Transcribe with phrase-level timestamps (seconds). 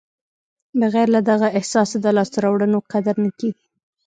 [0.79, 3.65] بغیر له دغه احساسه د لاسته راوړنو قدر نه کېږي.